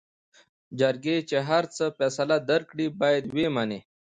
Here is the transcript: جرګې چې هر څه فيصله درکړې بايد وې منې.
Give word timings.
جرګې 0.79 1.17
چې 1.29 1.37
هر 1.49 1.63
څه 1.75 1.85
فيصله 1.97 2.37
درکړې 2.49 2.87
بايد 2.99 3.23
وې 3.35 3.47
منې. 3.55 3.79